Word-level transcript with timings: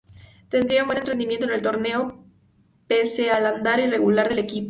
Tendría 0.49 0.81
un 0.81 0.87
buen 0.87 1.05
rendimiento 1.05 1.45
en 1.45 1.53
el 1.53 1.61
torneo 1.61 2.25
pese 2.87 3.29
al 3.29 3.45
andar 3.45 3.79
irregular 3.79 4.29
del 4.29 4.39
equipo. 4.39 4.59